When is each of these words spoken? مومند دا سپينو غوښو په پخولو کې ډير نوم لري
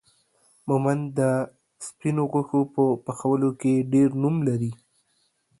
مومند 0.67 1.03
دا 1.17 1.31
سپينو 1.85 2.23
غوښو 2.31 2.61
په 2.75 2.83
پخولو 3.05 3.49
کې 3.61 3.73
ډير 3.91 4.09
نوم 4.21 4.35
لري 4.47 4.71